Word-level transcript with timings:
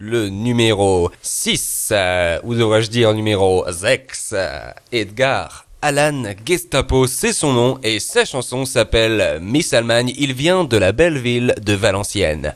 Le 0.00 0.28
numéro 0.28 1.12
6, 1.22 1.90
euh, 1.92 2.38
ou 2.42 2.54
devrais-je 2.54 2.90
dire 2.90 3.14
numéro 3.14 3.64
6, 3.70 4.30
euh, 4.32 4.70
Edgar 4.90 5.66
Alan 5.82 6.24
Gestapo, 6.44 7.06
c'est 7.06 7.32
son 7.32 7.52
nom 7.52 7.78
et 7.84 8.00
sa 8.00 8.24
chanson 8.24 8.64
s'appelle 8.64 9.38
Miss 9.40 9.72
Allemagne. 9.72 10.12
Il 10.18 10.32
vient 10.32 10.64
de 10.64 10.76
la 10.76 10.90
belle 10.90 11.18
ville 11.18 11.54
de 11.62 11.74
Valenciennes. 11.74 12.54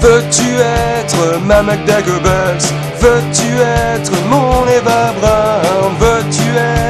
Veux-tu 0.00 0.48
être 0.60 1.40
ma 1.44 1.62
Magda 1.62 2.00
Veux-tu 2.00 3.60
être 3.60 4.12
mon 4.30 4.66
Eva 4.66 5.12
Braun? 5.20 5.92
Veux-tu 5.98 6.56
être 6.56 6.85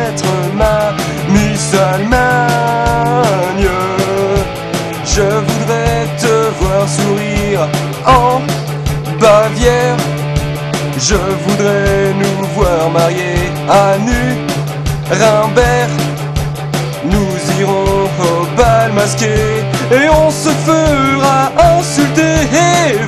voir 6.66 6.88
sourire. 6.88 7.69
En 8.06 8.41
Bavière 9.20 9.97
Je 10.98 11.15
voudrais 11.15 12.12
nous 12.20 12.47
voir 12.55 12.91
mariés 12.91 13.51
à 13.69 13.97
Nuremberg 14.09 15.91
Nous 17.05 17.60
irons 17.60 18.09
au 18.30 18.57
bal 18.57 18.93
masqué. 18.93 19.34
Et 19.91 20.09
on 20.09 20.30
se 20.30 20.51
fera 20.66 21.52
insulter. 21.77 22.37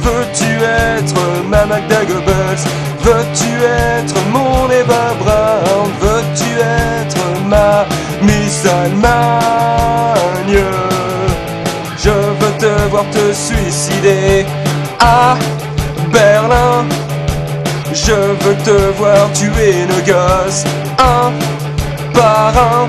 Veux-tu 0.07 0.51
être 0.63 1.21
ma 1.49 1.67
Magda 1.67 2.05
Goebbels? 2.05 2.65
Veux-tu 3.03 3.51
être 3.65 4.19
mon 4.33 4.71
Eva 4.71 5.15
Braun? 5.21 5.89
Veux-tu 6.01 6.51
être 6.61 7.25
ma 7.47 7.85
Miss 8.23 8.65
Allemagne 8.67 9.68
te 13.07 13.33
suicider 13.33 14.47
à 15.01 15.37
Berlin. 16.13 16.85
Je 17.93 18.13
veux 18.13 18.57
te 18.65 18.93
voir 18.99 19.33
tuer 19.33 19.87
nos 19.89 20.03
gosses 20.13 20.65
un 20.99 21.33
par 22.13 22.53
un. 22.57 22.89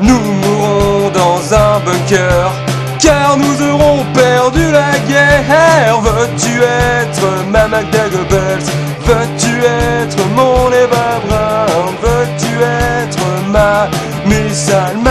Nous 0.00 0.20
mourrons 0.42 1.10
dans 1.10 1.54
un 1.54 1.80
bunker 1.84 2.50
car 2.98 3.36
nous 3.36 3.62
aurons 3.70 4.04
perdu 4.14 4.70
la 4.70 4.98
guerre. 5.08 6.00
Veux-tu 6.00 6.62
être 6.62 7.26
ma 7.50 7.66
Magda 7.68 8.08
Goebbels? 8.10 8.68
Veux-tu 9.06 9.64
être 9.64 10.18
mon 10.36 10.70
Eva 10.70 11.20
Braun? 11.26 11.94
Veux-tu 12.02 12.52
être 12.62 13.18
ma 13.48 13.88
Miss 14.26 14.68
Allemagne? 14.68 15.09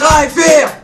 drive 0.00 0.79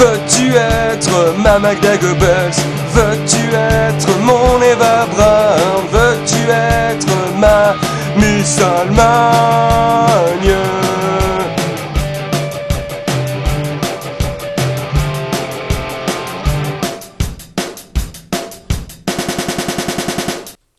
Veux-tu 0.00 0.54
être 0.54 1.34
ma 1.36 1.58
Magda 1.58 1.94
Goebbels? 1.98 2.56
Veux-tu 2.94 3.54
être 3.54 4.08
mon 4.20 4.62
Eva 4.62 5.06
Braun? 5.12 5.84
Veux-tu 5.92 6.40
être 6.48 7.36
ma 7.36 7.74
Miss 8.16 8.58
Allemagne? 8.58 10.49